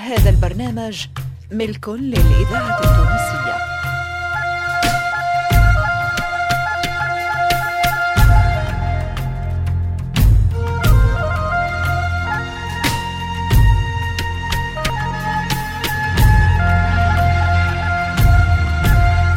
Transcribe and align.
هذا 0.00 0.30
البرنامج 0.30 1.06
ملك 1.52 1.88
للإذاعة 1.88 2.80
التونسية. 2.84 3.56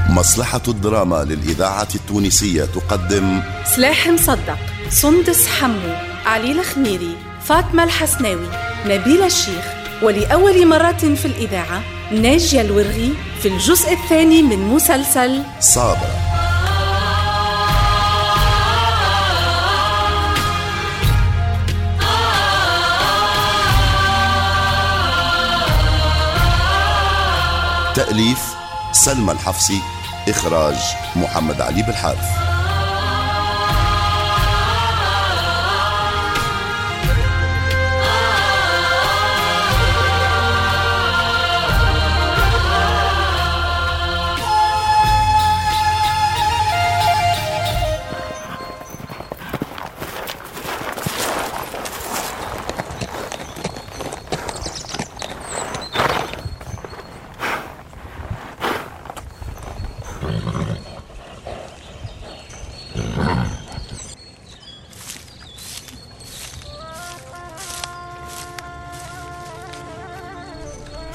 مصلحة 0.09 0.61
الدراما 0.67 1.23
للإذاعة 1.23 1.87
التونسية 1.95 2.65
تقدم 2.65 3.41
سلاح 3.65 4.07
مصدق 4.07 4.57
سندس 4.89 5.47
حمو 5.47 5.93
علي 6.25 6.51
الخميري 6.51 7.17
فاطمة 7.43 7.83
الحسناوي 7.83 8.47
نبيل 8.85 9.23
الشيخ. 9.23 9.72
ولأول 10.03 10.67
مرة 10.67 10.91
في 11.15 11.25
الإذاعة 11.25 11.81
ناجية 12.11 12.61
الورغي 12.61 13.13
في 13.41 13.47
الجزء 13.47 13.93
الثاني 13.93 14.41
من 14.41 14.59
مسلسل 14.59 15.43
صابرة. 15.59 16.19
تأليف 27.95 28.39
سلمى 28.91 29.31
الحفصي 29.31 29.81
إخراج 30.29 30.75
محمد 31.15 31.61
علي 31.61 31.83
بالحارث 31.83 32.52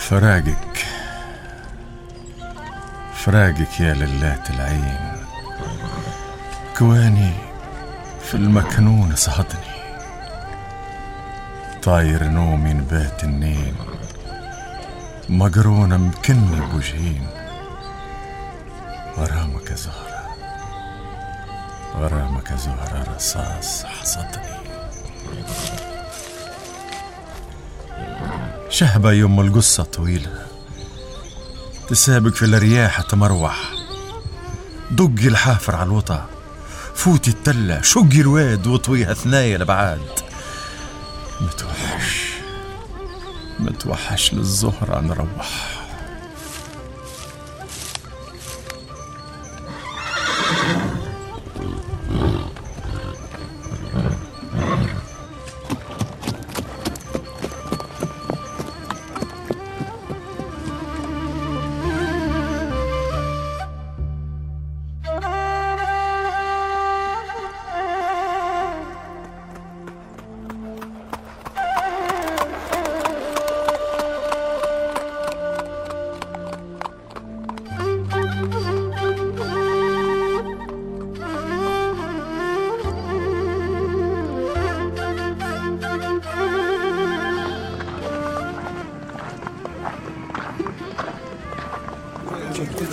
فراقك. 0.09 0.87
فراقك 3.15 3.81
يا 3.81 3.95
للات 3.95 4.51
العين. 4.51 5.17
كواني 6.79 7.33
في 8.25 8.35
المكنون 8.35 9.17
صهدني 9.17 9.69
طاير 11.83 12.25
نومي 12.25 12.73
نبات 12.73 13.25
النين. 13.25 13.77
مقرونة 15.29 15.97
مكني 15.97 16.61
بوجهين. 16.61 17.27
غرامك 19.17 19.73
زهرة. 19.73 20.37
غرامك 21.97 22.53
زهرة 22.53 23.15
رصاص 23.17 23.85
حصدني. 23.85 24.59
شهبة 28.71 29.13
يوم 29.13 29.41
القصة 29.41 29.83
طويلة. 29.83 30.47
تسابق 31.89 32.31
في 32.31 32.45
الرياح 32.45 33.01
تمروح. 33.01 33.73
دقي 34.91 35.29
الحافر 35.29 35.77
على 35.77 35.87
الوطا. 35.87 36.27
فوتي 36.95 37.31
التلة 37.31 37.83
شقي 37.83 38.21
الواد 38.21 38.67
وطويها 38.67 39.15
ثنايا 39.15 39.59
لبعاد 39.59 40.01
متوحش 41.41 42.29
متوحش 43.59 44.35
للزهرة 44.35 45.01
نروح. 45.01 45.78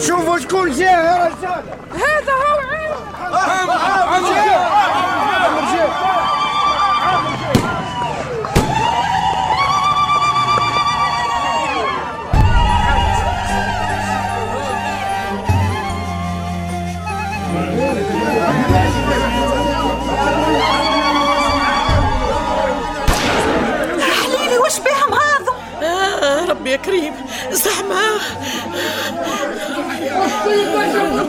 شوفوا 0.07 0.39
شكون 0.39 0.71
جا 0.71 0.83
يا 0.83 1.15
رجال. 1.25 1.63
هذا 1.93 2.33
هو 2.33 2.59
عين 2.69 2.91
حليلي 24.21 24.57
وش 24.57 24.79
بهم 24.79 25.13
هذا؟ 25.13 25.53
آه 25.87 26.45
ربي 26.45 26.71
يا 26.71 26.75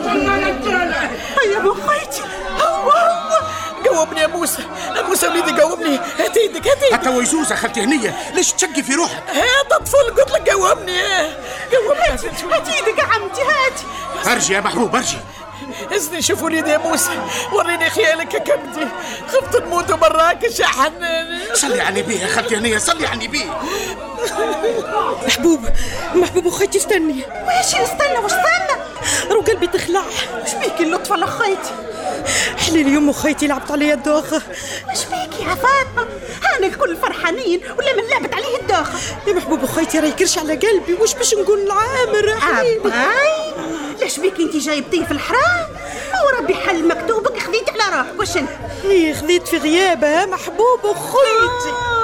زحمة 0.07 1.09
يا 1.53 1.57
ابو 1.57 1.73
خيتي 1.73 2.21
هو 2.59 2.91
هو 2.91 3.97
قومني 3.97 4.21
يا 4.21 4.27
موسى 4.27 4.61
يا 4.95 5.01
موسى 5.01 5.27
وليدي 5.27 5.61
قومني 5.61 5.97
هات 6.19 6.37
إيدك 6.37 6.67
هات 6.67 6.83
إيدك 6.83 6.93
حتى 6.93 7.09
ويجوز 7.09 7.53
خالتي 7.53 7.81
هنية 7.81 8.15
ليش 8.33 8.51
تشقي 8.51 8.83
في 8.83 8.93
روحك 8.93 9.23
هات 9.29 9.81
طفل 9.81 10.15
قلت 10.17 10.31
لك 10.31 10.47
ست 12.15 12.31
شوي. 12.41 12.53
هاتي 12.53 12.71
إيدك 12.73 12.97
يا 12.99 13.03
عمتي 13.03 13.41
هاتي 13.41 14.31
ارجي 14.31 14.53
يا 14.53 14.59
محبوب 14.59 14.95
ارجي 14.95 15.17
اذني 15.91 16.21
شوف 16.21 16.43
وليدي 16.43 16.69
يا 16.69 16.77
موسى 16.77 17.11
وريني 17.53 17.89
خيالك 17.89 18.33
يا 18.33 18.39
كبدي 18.39 18.87
خفت 19.27 19.55
نموت 19.63 19.91
مراكش 19.91 20.59
يا 20.59 20.65
حنان 20.65 21.39
صلي 21.53 21.81
على 21.81 21.99
النبي 21.99 22.15
يا 22.21 22.27
خالتي 22.27 22.57
هنية 22.57 22.77
صلي 22.77 23.07
على 23.07 23.19
النبي 23.23 23.45
محبوب 25.27 25.69
محبوب 26.15 26.47
اخيتي 26.47 26.77
استني 26.77 27.13
ويش 27.47 27.75
استنى 27.75 28.17
وش 28.23 28.31
استنى 28.31 28.77
رو 29.31 29.36
قلبي 29.57 29.67
تخلع 29.77 30.01
وش 30.43 30.53
بيكي 30.53 30.83
اللطفة 30.83 31.15
لخيتي 31.15 31.71
حليلي 32.57 32.91
يوم 32.91 33.09
اخيتي 33.09 33.47
لعبت 33.47 33.71
عليا 33.71 33.93
الدوخة 33.93 34.41
وش 34.91 34.99
بيكي 35.05 35.43
يا 35.43 35.55
فاطمة؟ 35.55 36.07
هانا 36.43 36.67
الكل 36.67 36.97
فرحانين 36.97 37.61
ولا 37.77 37.93
من 37.95 38.03
لعبت 38.09 38.33
عليه 38.33 38.57
الداخل؟ 38.61 38.99
يا 39.27 39.33
محبوب 39.33 39.63
اخيتي 39.63 39.99
راه 39.99 40.07
يكرش 40.07 40.37
على 40.37 40.55
قلبي 40.55 40.93
وش 40.93 41.13
باش 41.13 41.33
نقول 41.33 41.67
حبيبي 42.39 42.79
أباي. 42.87 43.53
ليش 44.01 44.19
بيك 44.19 44.39
انت 44.39 44.55
جايبتيه 44.55 45.05
في 45.05 45.11
الحرام؟ 45.11 45.67
هو 46.13 46.37
ربي 46.39 46.55
حل 46.55 46.87
مكتوبك 46.87 47.39
خذيت 47.39 47.69
على 47.69 47.97
روحك 47.97 48.19
وش 48.19 48.37
أنت؟ 48.37 48.49
هي 48.83 49.13
خذيت 49.13 49.47
في 49.47 49.57
غيابه 49.57 50.07
يا 50.07 50.25
محبوب 50.25 50.79
اخيتي 50.83 51.96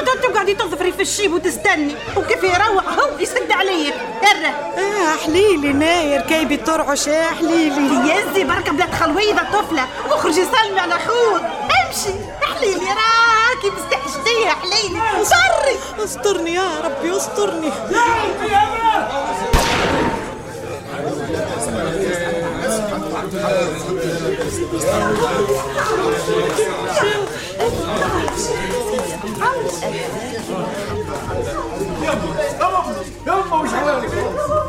انت 0.00 0.08
تقعدي 0.24 0.54
تظفري 0.54 0.92
في 0.92 1.02
الشيب 1.02 1.32
وتستني. 1.32 1.96
وكيف 2.16 2.44
يروح 2.44 2.84
هو 2.98 3.18
يسد 3.18 3.52
عليك. 3.52 3.94
هره 4.22 4.48
آه 4.48 5.16
حليلي 5.24 5.72
ناير 5.72 6.20
كيبي 6.20 6.56
ترعش 6.56 7.06
يا 7.06 7.26
حليلي. 7.26 8.14
يزي 8.14 8.44
بركة 8.44 8.72
بلاد 8.72 8.94
خلويضة 8.94 9.42
طفلة. 9.52 9.86
واخرجي 10.10 10.44
سلمي 10.44 10.80
على 10.80 10.94
خوك 10.94 11.42
امشي. 11.86 12.14
حليلي 12.42 12.86
راكي 12.86 13.70
مستحشتيه 13.70 14.48
حليلي. 14.48 15.24
صري. 15.24 16.04
استرني 16.04 16.54
يا 16.54 16.80
ربي 16.84 17.16
استرني. 17.16 17.70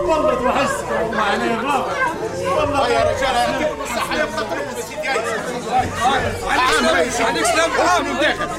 والله 0.08 0.34
توحشتك 0.36 1.14
معنا 1.14 1.46
يا 1.46 1.56
بابا 1.56 1.86
والله 2.56 2.88
يا 2.90 3.00
رجال 3.04 3.36
يعطيكم 3.36 3.82
الصحة 3.84 4.16
يا 4.16 4.28
عامر 6.50 6.96
عليك 6.96 7.46
سلام 7.46 7.72
عامر 7.90 8.22
داخل 8.22 8.50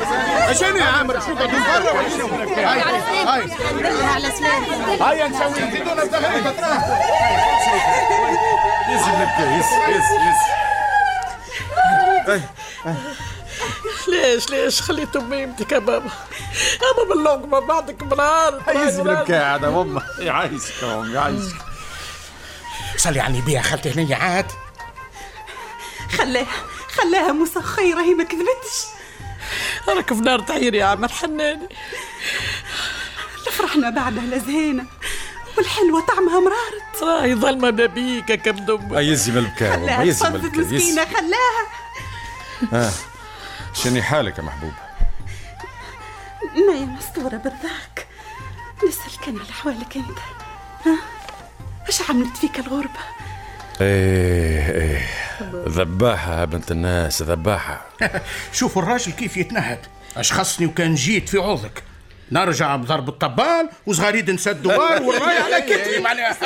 اشنو 0.50 0.76
يا 0.76 0.84
عامر 0.84 1.20
شنو 1.20 1.34
قاعد 1.36 1.50
تقول 1.50 1.96
ولا 1.96 2.08
شنو 2.08 2.26
هاي 2.56 2.80
هاي 3.26 3.50
على 4.14 4.30
سلامتك 4.30 5.02
هيا 5.02 5.28
نسوي 5.28 5.70
زيدونا 5.70 6.02
يزي 8.88 9.10
نبكي 9.10 9.58
يس 9.58 9.66
يس 9.88 10.10
يس 10.26 10.42
ليش؟ 14.08 14.50
ليش؟ 14.50 14.80
خليت 14.82 15.16
امي 15.16 15.36
يمتك 15.36 15.72
يا 15.72 15.78
بابا 15.78 16.10
أنا 16.82 17.08
باللقمه 17.08 17.58
بعدك 17.58 18.04
بنهار. 18.04 18.62
يزي 18.68 19.02
نبكي 19.02 19.36
عاد 19.36 19.64
ماما 19.64 20.02
يعيشك 20.18 20.82
يا 20.82 20.86
ماما 20.86 21.14
يعيشك 21.14 21.56
صلي 22.96 23.20
على 23.20 23.34
النبي 23.34 23.52
يا 23.52 23.62
خالتي 23.62 23.90
هنية 23.90 24.16
عاد. 24.16 24.46
خلاها 26.18 26.46
خلاها 26.96 27.32
موسى 27.32 27.62
خيرة 27.62 28.00
هي 28.00 28.14
ما 28.14 28.24
كذبتش. 28.24 28.86
راك 29.88 30.14
في 30.14 30.20
نار 30.20 30.40
تعير 30.40 30.74
يا 30.74 30.84
عم 30.84 31.04
الحناني. 31.04 31.68
فرحنا 33.52 33.90
بعدها 33.90 34.22
لزهينة 34.22 34.84
والحلوة 35.56 36.00
طعمها 36.00 36.40
مرارت 36.40 37.02
راهي 37.02 37.34
ظلمة 37.34 37.70
بابيك 37.70 38.30
يا 38.30 38.36
كم 38.36 38.56
دم 38.56 38.98
يزي 38.98 39.32
يا 39.38 39.52
خلاها 39.58 40.02
يزي 40.02 40.26
يس 40.26 40.32
مسكينة 40.32 41.04
خلاها 41.04 42.92
شني 43.76 44.02
حالك 44.02 44.38
يا 44.38 44.42
محبوب؟ 44.42 44.72
ما 46.68 46.74
يا 46.74 46.84
مستورة 46.84 47.36
بالذاك. 47.36 48.06
نسألك 48.88 49.28
أنا 49.28 49.40
على 49.40 49.50
أحوالك 49.50 49.96
أنت. 49.96 50.18
ها؟ 50.86 50.98
إيش 51.86 52.10
عملت 52.10 52.36
فيك 52.36 52.58
الغربة؟ 52.58 53.00
إيه 53.80 54.70
إيه. 54.70 55.06
ذباحة 55.68 56.40
يا 56.40 56.44
بنت 56.44 56.70
الناس 56.70 57.22
ذباحة. 57.22 57.86
شوفوا 58.52 58.82
الراجل 58.82 59.12
كيف 59.12 59.36
يتنهد 59.36 59.78
اشخصني 60.16 60.66
وكان 60.66 60.94
جيت 60.94 61.28
في 61.28 61.38
عوضك. 61.38 61.82
نرجع 62.32 62.76
بضرب 62.76 63.08
الطبال 63.08 63.68
وصغاريد 63.86 64.30
نسد 64.30 64.62
دوار 64.62 65.02
والراي 65.02 65.38
على 65.38 65.60
كتفي. 65.60 65.98
معناها 66.06 66.36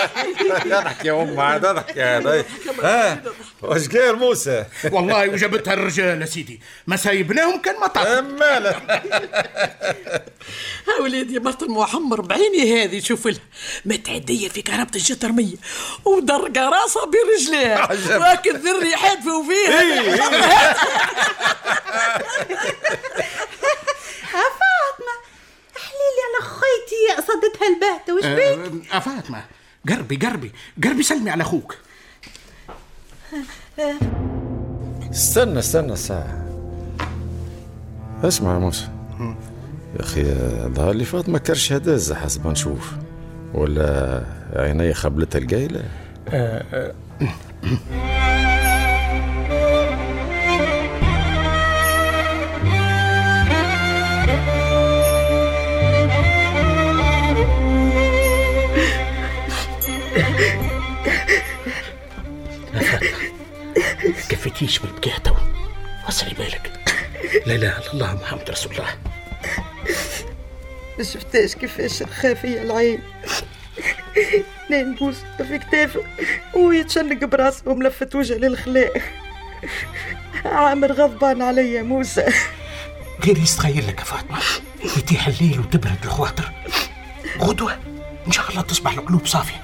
اضحك 0.67 1.05
يا 1.09 1.23
أم 1.23 1.41
عاد 1.41 1.65
اضحك 1.65 1.97
يا 1.97 2.19
هذا. 2.19 2.45
ها؟ 2.83 3.23
واش 3.63 3.89
قال 3.89 4.17
موسى؟ 4.19 4.65
والله 4.93 5.29
وجبتها 5.29 5.75
الرجال 5.75 6.21
يا 6.21 6.27
سيدي. 6.27 6.61
ما 6.87 6.97
سايبناهم 6.97 7.61
كان 7.63 7.81
مطر 7.81 8.23
ماله؟ 8.23 8.71
ها 10.89 11.03
وليدي 11.03 11.39
مرت 11.39 11.63
المحمر 11.63 12.21
بعيني 12.21 12.85
هذه 12.85 13.01
شوف 13.01 13.27
لها 13.27 13.41
متعدية 13.85 14.49
في 14.49 14.63
كهربة 14.63 14.91
الجترمية 14.97 15.57
ودرقة 16.05 16.69
راسها 16.69 17.03
برجليها. 17.07 17.79
عجب. 17.91 18.21
واكل 18.21 18.59
ذري 18.59 18.97
حادفوا 18.97 19.45
فيها 19.45 19.83
يا 19.83 20.03
فاطمة 24.61 25.15
احليلي 25.77 26.23
على 26.27 26.30
خيتي 26.41 27.23
صدتها 27.23 27.69
البهتة 27.69 28.15
وش 28.15 28.27
بيك 28.27 28.93
آه 28.95 28.99
فاطمة 28.99 29.43
قربي 29.89 30.17
قربي 30.17 30.53
قربي 30.85 31.03
سلمي 31.03 31.31
على 31.31 31.43
أخوك. 31.43 31.77
استنى 35.11 35.59
استنى 35.59 35.97
ساعة. 35.97 36.47
اسمع 38.25 38.55
يا 38.55 38.59
موسى. 38.59 38.89
يا 39.97 40.01
أخي 40.01 40.25
ظهر 40.75 40.93
لي 40.93 41.05
فاطمة 41.05 41.39
كرش 41.39 41.73
هدازة 41.73 42.15
حسب 42.15 42.47
ما 42.47 42.53
نشوف. 42.53 42.93
ولا 43.55 44.23
عيني 44.57 44.95
خبلتها 44.95 45.39
القايلة؟ 45.39 45.83
كفتيش 64.29 64.79
بالبكاء 64.79 65.19
تو 65.19 65.35
وصلي 66.09 66.35
بالك. 66.35 66.73
لا 67.47 67.55
إلا 67.55 67.93
الله 67.95 68.15
محمد 68.15 68.51
رسول 68.51 68.73
الله. 68.73 68.95
ما 70.99 71.05
شفتاش 71.05 71.55
كيفاش 71.55 72.03
خافية 72.03 72.63
العين. 72.63 73.01
اثنين 74.65 74.91
نبوس 74.91 75.17
في 75.39 75.59
كتافه 75.59 76.01
ويتشنق 76.57 77.25
براسه 77.25 77.63
وملفت 77.67 78.15
وجهه 78.15 78.37
للخلاء. 78.37 79.03
عامر 80.45 80.93
غضبان 80.93 81.43
عليا 81.43 81.83
موسى. 81.83 82.27
غير 83.25 83.39
يستخيل 83.39 83.87
لك 83.89 83.99
يا 83.99 84.05
فاطمة. 84.05 84.39
يتيح 84.97 85.27
الليل 85.27 85.61
وتبرد 85.61 86.05
الخواطر. 86.05 86.53
غدوة. 87.39 87.79
إن 88.27 88.33
شاء 88.33 88.51
الله 88.51 88.63
تصبح 88.63 88.93
القلوب 88.93 89.27
صافية. 89.27 89.61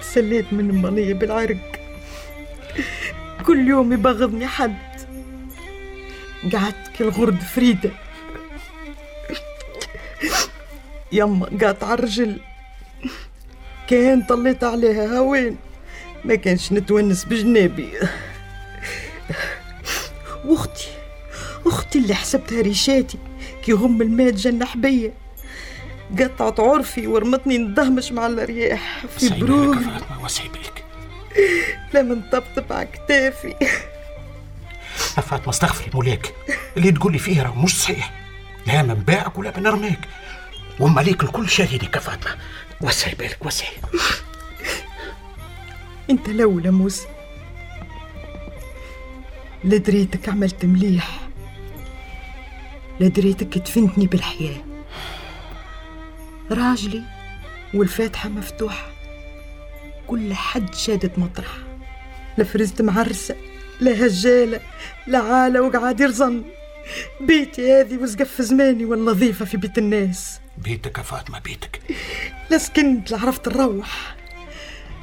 تسليت 0.00 0.52
من 0.52 0.70
المالية 0.70 1.14
بالعرق. 1.14 1.79
كل 3.46 3.68
يوم 3.68 3.92
يبغضني 3.92 4.46
حد. 4.46 4.76
قعدت 6.52 6.88
كالغرد 6.98 7.40
فريدة. 7.40 7.90
يما 11.12 11.46
قاطع 11.62 11.94
الرجل. 11.94 12.40
كان 13.88 14.22
طليت 14.22 14.64
عليها 14.64 15.18
هوين 15.18 15.56
ما 16.24 16.34
كانش 16.34 16.72
نتونس 16.72 17.24
بجنابي. 17.24 17.88
وأختي 20.44 20.88
أختي 21.66 21.98
اللي 21.98 22.14
حسبتها 22.14 22.62
ريشاتي 22.62 23.18
كي 23.64 23.72
غم 23.72 24.02
الماء 24.02 24.30
تجنح 24.30 24.76
بيا 24.76 25.12
قطعت 26.18 26.60
عرفي 26.60 27.06
ورمتني 27.06 27.58
ندهمش 27.58 28.12
مع 28.12 28.26
الرياح 28.26 29.06
في 29.18 29.26
وسعي 30.24 30.48
لما 31.94 32.14
نطبطب 32.14 32.72
على 32.72 32.86
كتافي. 32.86 33.54
يا 35.16 35.22
فاطمة 35.22 35.50
استغفري 35.50 35.90
مولاك. 35.94 36.34
اللي 36.76 36.92
تقولي 36.92 37.18
فيه 37.18 37.42
راه 37.42 37.64
مش 37.64 37.82
صحيح. 37.82 38.12
لا 38.66 38.82
من 38.82 38.94
باعك 38.94 39.38
ولا 39.38 39.58
من 39.58 39.66
رماك. 39.66 40.08
وما 40.80 41.00
عليك 41.00 41.22
الكل 41.22 41.48
شاهدك 41.50 41.96
يا 41.96 42.00
فاطمة 42.00 42.36
وسعي 42.80 43.14
بالك 43.14 43.46
وسعي. 43.46 43.72
أنت 46.10 46.28
لولا 46.28 46.70
موسى 46.70 47.06
لا 49.64 49.76
دريتك 49.76 50.28
عملت 50.28 50.64
مليح. 50.64 51.20
لا 53.00 53.08
دريتك 53.08 53.58
دفنتني 53.58 54.06
بالحياة. 54.06 54.64
راجلي 56.50 57.02
والفاتحة 57.74 58.28
مفتوحة. 58.28 58.99
كل 60.10 60.34
حد 60.34 60.74
شادت 60.74 61.18
مطرح. 61.18 61.48
لا 62.38 62.44
فرزت 62.44 62.82
معرسة 62.82 63.36
لا 63.80 64.06
هجالة 64.06 64.60
لا 65.06 65.18
عالة 65.18 65.60
وقعد 65.62 66.00
يرزن. 66.00 66.42
بيتي 67.20 67.72
هذه 67.72 67.96
وزقف 67.96 68.42
زماني 68.42 68.84
والنظيفة 68.84 69.44
في 69.44 69.56
بيت 69.56 69.78
الناس. 69.78 70.40
بيتك 70.58 70.98
يا 70.98 71.02
فاطمة 71.02 71.38
بيتك. 71.38 71.80
لا 72.50 72.58
سكنت 72.58 73.10
لا 73.10 73.18
عرفت 73.18 73.48
نروح. 73.48 74.16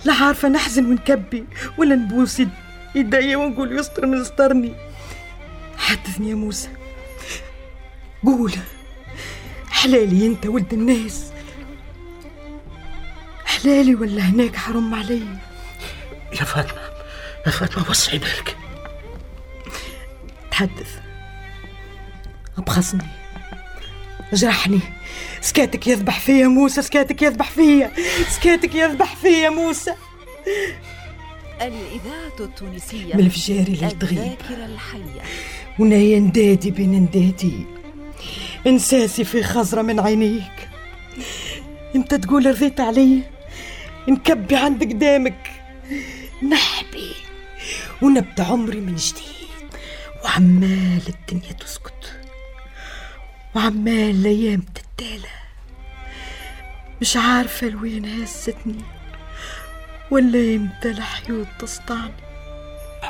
لا 0.06 0.14
عارفة 0.14 0.48
نحزن 0.50 0.86
ونكبي 0.86 1.46
ولا 1.78 1.96
نبوس 1.96 2.40
يد- 2.40 2.50
يديا 2.96 3.38
ونقول 3.38 3.80
يستر 3.80 4.06
من 4.06 4.22
يسترني. 4.22 4.74
حدثني 5.78 6.30
يا 6.30 6.36
موسى. 6.36 6.70
قول 8.26 8.54
حلالي 9.70 10.28
انت 10.28 10.46
ولد 10.46 10.74
الناس. 10.74 11.32
حلالي 13.64 13.96
ولا 13.96 14.22
هناك 14.22 14.56
حرم 14.56 14.96
علي؟ 14.96 15.22
يا 16.34 16.44
فاطمة 16.44 16.82
يا 17.46 17.52
فاطمة 17.52 17.90
وسعي 17.90 18.18
بالك. 18.18 18.58
تحدث. 20.52 21.00
أبخصني. 22.58 23.08
جرحني 24.34 24.80
سكاتك 25.42 25.88
يذبح 25.88 26.20
فيا 26.20 26.48
موسى 26.48 26.82
سكاتك 26.82 27.22
يذبح 27.22 27.50
فيا. 27.50 27.92
سكاتك 28.30 28.76
يذبح 28.76 29.16
فيا 29.16 29.50
موسى. 29.50 29.94
الإذاعة 31.62 32.40
التونسية. 32.40 33.14
من 33.14 33.20
الفجاري 33.20 33.74
للتغيب 33.74 34.18
الذاكرة 34.18 34.66
الحية. 34.66 35.22
ونايا 35.80 36.20
ندادي 36.20 36.72
بين 36.72 36.92
ندادي 36.92 37.66
انساسي 38.68 39.24
في 39.24 39.44
خزرة 39.44 39.82
من 39.82 40.00
عينيك. 40.00 40.70
انت 41.96 42.16
تقول 42.16 42.46
رضيت 42.46 42.80
علي؟ 42.80 43.37
نكبي 44.08 44.56
عند 44.56 44.84
قدامك 44.84 45.52
نحبي 46.52 47.12
ونبدأ 48.02 48.44
عمري 48.44 48.80
من 48.80 48.96
جديد. 48.96 49.24
وعمال 50.26 51.02
الدنيا 51.08 51.52
تسكت 51.54 52.20
وعمال 53.56 54.16
الأيام 54.16 54.62
تتالى. 54.62 55.28
مش 57.02 57.18
عارفة 57.18 57.68
لوين 57.68 58.22
هزتني 58.22 58.82
ولا 60.12 60.38
يمتى 60.38 60.92
الحيوط 60.92 61.48
تسطعني 61.60 62.14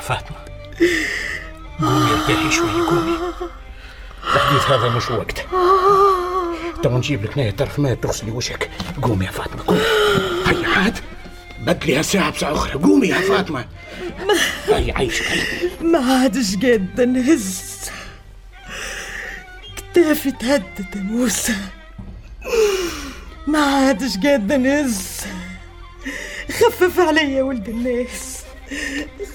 فاطمة 0.02 0.36
قومي 1.80 2.10
ارتاحي 2.12 2.50
شوي 2.50 2.70
قومي 2.70 3.16
الحديث 4.24 4.62
هذا 4.62 4.88
مش 4.88 5.10
وقته 5.10 5.42
تو 6.82 6.98
نجيب 6.98 7.24
لك 7.24 7.38
ناية 7.38 7.50
طرف 7.50 7.78
ماء 7.78 7.94
تغسلي 7.94 8.30
وجهك 8.30 8.70
قومي 9.02 9.24
يا 9.24 9.30
فاطمة 9.30 9.62
قومي 9.66 9.80
بدلي 11.68 12.02
ساعة 12.02 12.30
بساعة 12.30 12.52
أخرى. 12.52 12.72
قومي 12.72 13.08
يا 13.08 13.20
فاطمة. 13.20 13.64
هيا 14.68 14.98
عيشك 14.98 15.24
هيا 15.26 15.70
ما 15.80 15.98
عادش 15.98 16.56
قادة 16.56 17.04
نهز. 17.04 17.62
كتافي 19.76 20.32
تهدد 20.32 20.86
يا 20.96 21.00
موسى. 21.00 21.54
ما 23.46 23.58
عادش 23.58 24.16
قادة 24.16 24.56
نهز. 24.56 25.20
خفف 26.50 27.00
علي 27.00 27.32
يا 27.32 27.42
ولد 27.42 27.68
الناس. 27.68 28.38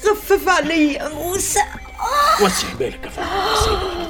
خفف 0.03 0.47
علي 0.47 0.93
يا 0.93 1.09
موسى. 1.09 1.59
وسع 2.41 2.67
بالك 2.79 2.99
يا 3.03 3.09
فاطمة 3.09 4.09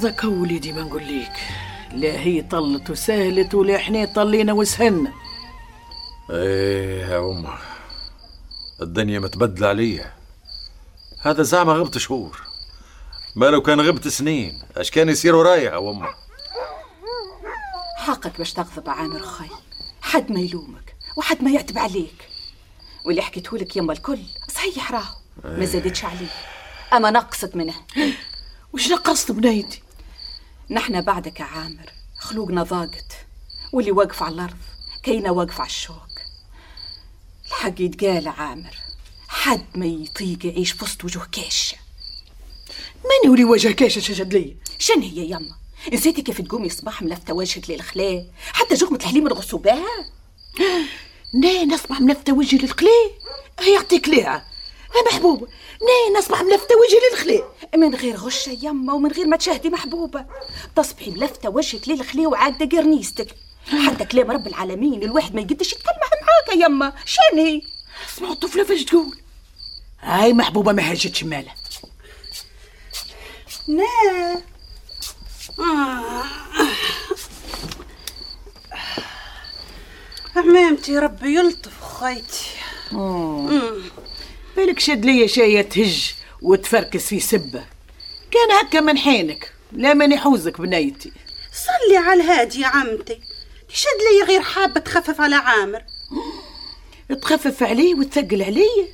هذاك 0.00 0.24
وليدي 0.24 0.72
ما 0.72 0.82
نقول 0.82 1.02
ليك 1.02 1.32
لا 1.92 2.20
هي 2.20 2.42
طلت 2.42 2.90
وسهلت 2.90 3.54
ولا 3.54 3.76
إحنا 3.76 4.04
طلينا 4.04 4.52
وسهلنا 4.52 5.12
إيه 6.30 7.06
يا 7.06 7.18
أمه 7.18 7.58
الدنيا 8.82 9.18
متبدلة 9.18 9.68
عليا. 9.68 10.12
هذا 11.20 11.42
زعما 11.42 11.72
غبت 11.72 11.98
شهور. 11.98 12.42
ما 13.36 13.46
لو 13.46 13.62
كان 13.62 13.80
غبت 13.80 14.08
سنين 14.08 14.62
اش 14.76 14.90
كان 14.90 15.08
يصير 15.08 15.34
ورايا 15.34 15.70
يا 15.70 15.78
أمه 15.78 16.08
حقك 17.96 18.38
باش 18.38 18.52
تغضب 18.52 18.90
عامر 18.90 19.20
خي 19.20 19.50
حد 20.02 20.32
ما 20.32 20.40
يلومك 20.40 20.96
وحد 21.16 21.42
ما 21.42 21.50
يعتب 21.50 21.78
عليك. 21.78 22.28
واللي 23.04 23.22
حكيته 23.22 23.58
لك 23.58 23.76
يما 23.76 23.92
الكل 23.92 24.20
صحيح 24.54 24.92
راهو 24.92 25.14
ما 25.44 25.64
زادتش 25.64 26.04
عليه. 26.04 26.32
أما 26.92 27.10
نقصت 27.10 27.56
منه. 27.56 27.74
وش 28.72 28.88
نقصت 28.88 29.32
بنيتي 29.32 29.82
نحنا 30.70 31.00
بعدك 31.00 31.40
يا 31.40 31.44
عامر 31.44 31.92
خلوقنا 32.18 32.62
ضاقت 32.62 33.26
واللي 33.72 33.90
واقف 33.90 34.22
على 34.22 34.34
الأرض 34.34 34.56
كاينة 35.02 35.30
واقف 35.30 35.60
على 35.60 35.66
الشوك. 35.66 36.20
الحق 37.46 37.80
يتقال 37.80 38.26
يا 38.26 38.30
عامر 38.30 38.76
حد 39.28 39.64
ما 39.74 39.86
يطيق 39.86 40.46
يعيش 40.46 40.72
في 40.72 40.84
وسط 40.84 41.04
وجوه 41.04 41.26
كاشه 41.32 41.76
ماني 43.04 43.32
ولي 43.32 43.44
وجه 43.44 43.72
كاشه 43.72 44.00
شجد 44.00 44.34
لي؟ 44.34 44.56
شن 44.78 45.00
هي 45.00 45.30
يما 45.30 45.56
نسيتي 45.92 46.22
كيف 46.22 46.40
تقومي 46.40 46.68
صباح 46.68 47.02
ملفتة 47.02 47.34
وجهك 47.34 47.70
للخلاء 47.70 48.26
حتى 48.52 48.74
جغمة 48.74 48.98
الحليب 48.98 49.24
نغصوا 49.24 49.58
بها 49.58 49.86
نا 51.42 51.64
نصبح 51.64 52.00
ملفتة 52.00 52.32
وجهي 52.32 52.58
للخلي 52.58 53.10
يعطيك 53.74 54.08
ليها. 54.08 54.49
محبوبة 55.12 55.46
نا 55.82 56.18
نصبح 56.18 56.42
ملفتة 56.42 56.74
وجهي 56.76 57.00
للخلي 57.12 57.44
من 57.76 57.94
غير 57.94 58.16
غشة 58.16 58.58
يما 58.62 58.92
ومن 58.92 59.12
غير 59.12 59.26
ما 59.26 59.36
تشاهدي 59.36 59.70
محبوبة. 59.70 60.26
تصبحي 60.76 61.10
ملفتة 61.10 61.48
وجهك 61.48 61.88
للخلي 61.88 62.26
وعاقدة 62.26 62.78
قرنيستك 62.78 63.28
حتى 63.86 64.04
كلام 64.04 64.30
رب 64.30 64.46
العالمين 64.46 65.02
الواحد 65.02 65.34
ما 65.34 65.40
يقدش 65.40 65.72
يتكلم 65.72 65.94
معاك 66.02 66.60
يما 66.66 66.92
شن 67.04 67.38
هي؟ 67.38 67.62
اسمعوا 68.14 68.32
الطفلة 68.32 68.64
فاش 68.64 68.84
تقول 68.84 69.16
هاي 70.00 70.32
محبوبة 70.32 70.72
ما 70.72 70.90
هاجتش 70.90 71.24
مالها 71.24 71.54
لا 73.68 73.84
عمامتي 80.36 80.98
ربي 80.98 81.34
يلطف 81.34 81.82
خيتي 82.00 82.46
بالك 84.56 84.78
شد 84.78 85.04
لي 85.04 85.28
شاية 85.28 85.62
تهج 85.62 86.14
وتفركس 86.42 87.06
في 87.06 87.20
سبة 87.20 87.64
كان 88.30 88.50
هكا 88.60 88.80
من 88.80 88.98
حينك 88.98 89.52
لا 89.72 89.94
من 89.94 90.12
يحوزك 90.12 90.60
بنيتي. 90.60 91.12
صلي 91.52 91.96
على 91.96 92.22
الهادي 92.22 92.60
يا 92.60 92.66
عمتي. 92.66 93.20
تشد 93.68 93.86
لي 94.10 94.26
غير 94.26 94.42
حابة 94.42 94.80
تخفف 94.80 95.20
على 95.20 95.34
عامر. 95.34 95.82
تخفف 97.22 97.62
علي 97.62 97.94
وتثقل 97.94 98.42
علي 98.42 98.88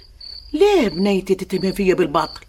لا 0.52 0.88
بنيتي 0.88 1.34
تتهم 1.34 1.72
فيا 1.72 1.94
بالباطل. 1.94 2.40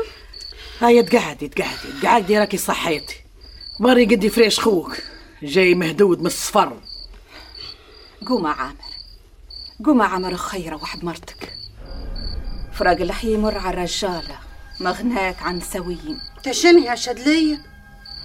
هيا 0.80 1.02
تقعدي 1.02 1.48
تقعدي 1.48 2.00
تقعدي 2.02 2.38
راكي 2.38 2.56
صحيتي. 2.56 3.16
مري 3.80 4.04
قدي 4.04 4.30
فريش 4.30 4.60
خوك. 4.60 4.96
جاي 5.42 5.74
مهدود 5.74 6.20
من 6.20 6.26
الصفر. 6.26 6.80
قوم 8.26 8.46
عامر. 8.46 8.76
قوم 9.84 10.02
عامر 10.02 10.36
خير 10.36 10.72
روح 10.72 10.96
بمرتك 10.96 11.55
فراق 12.78 13.00
اللحية 13.00 13.34
يمر 13.34 13.58
على 13.58 13.74
الرجالة 13.74 14.38
مغناك 14.80 15.42
عن 15.42 15.60
سويين. 15.60 16.20
تشنها 16.42 16.94
شدلية 16.94 17.62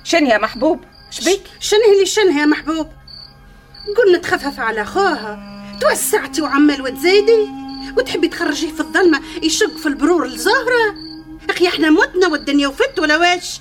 شن 0.03 0.25
يا 0.25 0.38
محبوب؟ 0.38 0.79
شبيك 1.12 1.41
شنه 1.60 1.86
اللي 1.93 2.05
شنها 2.05 2.41
يا 2.41 2.46
محبوب؟ 2.46 2.88
قلنا 3.98 4.17
تخفف 4.17 4.60
على 4.60 4.81
اخوها 4.81 5.39
توسعتي 5.81 6.41
وعمال 6.41 6.81
وتزيدي 6.81 7.50
وتحبي 7.98 8.27
تخرجيه 8.27 8.72
في 8.72 8.79
الظلمة 8.79 9.22
يشق 9.43 9.77
في 9.77 9.86
البرور 9.86 10.25
الزهرة 10.25 10.96
أخي 11.50 11.67
إحنا 11.67 11.89
متنا 11.89 12.27
والدنيا 12.27 12.67
وفت 12.67 13.00
ولا 13.00 13.17
واش؟ 13.17 13.60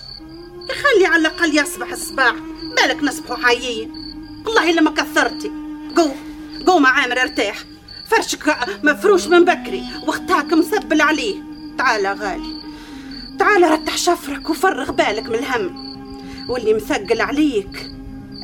خلي 0.70 1.06
على 1.06 1.20
الأقل 1.20 1.58
يصبح 1.58 1.92
الصباح 1.92 2.34
بالك 2.76 3.02
نصبحوا 3.02 3.46
حيين. 3.46 3.90
والله 4.46 4.70
إلا 4.70 4.80
ما 4.80 4.90
كثرتي. 4.90 5.50
قوم 5.96 6.16
قوم 6.66 6.84
يا 6.84 6.90
عامر 6.90 7.22
ارتاح. 7.22 7.58
فرشك 8.10 8.56
مفروش 8.82 9.26
من 9.26 9.44
بكري 9.44 9.84
واختاك 10.06 10.52
مسبل 10.52 11.00
عليه. 11.00 11.36
تعال 11.78 12.06
غالي. 12.06 12.60
تعال 13.38 13.70
رتح 13.70 13.96
شفرك 13.96 14.50
وفرغ 14.50 14.90
بالك 14.90 15.28
من 15.28 15.34
الهم. 15.34 15.90
واللي 16.48 16.74
مثقل 16.74 17.20
عليك 17.20 17.90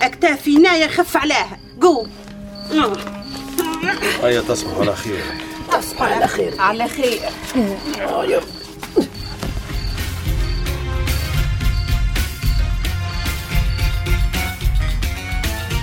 اكتافي 0.01 0.57
نايا 0.57 0.89
خف 0.89 1.17
عليها. 1.17 1.59
قوم 1.81 2.11
آه. 2.73 2.97
هيا 4.23 4.41
تصبح 4.41 4.79
على 4.79 4.97
خير. 4.97 5.25
تصبح 5.73 6.03
على 6.03 6.27
خير. 6.27 6.61
على 6.61 6.89
خير. 6.89 7.21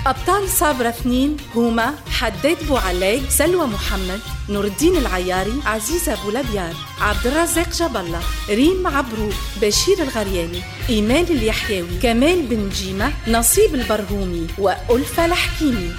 أبطال 0.06 0.48
صابرة 0.48 0.88
اثنين 0.88 1.36
هما 1.54 1.94
حداد 2.10 2.56
بوعلاق 2.68 3.20
سلوى 3.28 3.66
محمد 3.66 4.20
نور 4.48 4.64
الدين 4.64 4.96
العياري 4.96 5.52
عزيزة 5.66 6.12
أبو 6.12 6.30
لبيار 6.30 6.74
عبد 7.00 7.26
الرزاق 7.26 7.68
جاب 7.70 7.96
الله 7.96 8.20
ريم 8.48 8.86
عبرو 8.86 9.28
بشير 9.62 10.02
الغرياني 10.02 10.62
إيمان 10.90 11.24
اليحيوي 11.24 11.98
كمال 12.02 12.42
بن 12.46 12.68
جيمة 12.68 13.12
نصيب 13.28 13.74
البرهومي 13.74 14.46
وألفة 14.58 15.24
الحكيمي 15.24 15.90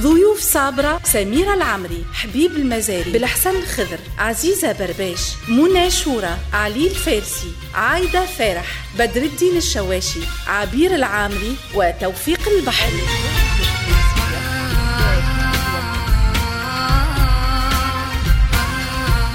ضيوف 0.00 0.40
صابرة 0.40 1.00
سميرة 1.04 1.54
العمري 1.54 2.04
حبيب 2.12 2.52
المزاري 2.56 3.10
بالحسن 3.10 3.56
الخضر 3.56 3.98
عزيزة 4.18 4.72
برباش 4.72 5.20
منى 5.48 5.90
شورى 5.90 6.38
علي 6.52 6.86
الفارسي 6.86 7.52
عايدة 7.74 8.26
فرح 8.26 8.84
بدر 8.98 9.22
الدين 9.22 9.56
الشواشي 9.56 10.20
عبير 10.46 10.94
العامري 10.94 11.56
وتوفيق 11.74 12.48
البحري 12.48 13.02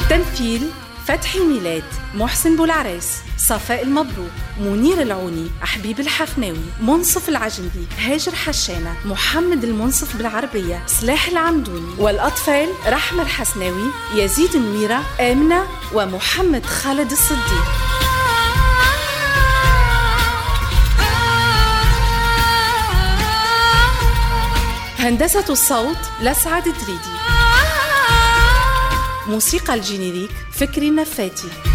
تمثيل 0.10 0.70
فتحي 1.08 1.40
ميلاد. 1.40 1.84
محسن 2.16 2.56
بولعراس 2.56 3.18
صفاء 3.38 3.84
المبروك 3.84 4.32
منير 4.60 5.02
العوني 5.02 5.52
حبيب 5.62 6.00
الحفناوي 6.00 6.66
منصف 6.82 7.30
العجنبي 7.30 7.88
هاجر 8.00 8.36
حشانة 8.36 8.96
محمد 9.06 9.64
المنصف 9.64 10.18
بالعربية 10.18 10.84
سلاح 10.88 11.28
العمدوني 11.28 11.94
والأطفال 11.98 12.70
رحمة 12.88 13.22
الحسناوي 13.22 13.92
يزيد 14.16 14.56
النويرة 14.56 15.04
آمنة 15.20 15.68
ومحمد 15.94 16.66
خالد 16.66 17.12
الصديق. 17.12 17.66
هندسة 25.00 25.46
الصوت 25.50 25.98
لسعد 26.22 26.64
دريدي. 26.64 27.16
موسيقى 29.28 29.74
الجينيريك 29.74 30.32
فكري 30.52 30.88
النفاتي 30.88 31.75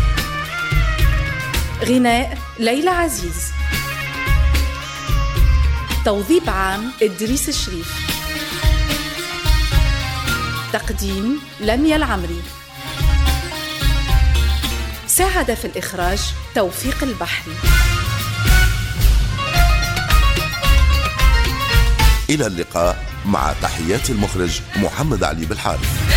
غناء 1.84 2.38
ليلى 2.58 2.90
عزيز. 2.90 3.52
توظيف 6.04 6.48
عام 6.48 6.92
إدريس 7.02 7.48
الشريف. 7.48 7.94
تقديم 10.72 11.40
لميا 11.60 11.96
العمري. 11.96 12.42
ساعد 15.06 15.54
في 15.54 15.64
الإخراج 15.64 16.20
توفيق 16.54 17.02
البحري. 17.02 17.52
إلى 22.30 22.46
اللقاء 22.46 23.04
مع 23.26 23.52
تحيات 23.62 24.10
المخرج 24.10 24.60
محمد 24.76 25.24
علي 25.24 25.46
بالحارث. 25.46 26.09